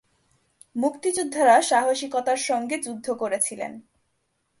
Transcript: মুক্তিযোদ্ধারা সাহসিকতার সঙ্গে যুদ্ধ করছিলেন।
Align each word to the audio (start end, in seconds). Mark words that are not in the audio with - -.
মুক্তিযোদ্ধারা 0.75 1.55
সাহসিকতার 1.61 2.37
সঙ্গে 2.37 2.75
যুদ্ধ 2.77 3.07
করছিলেন। 3.11 3.71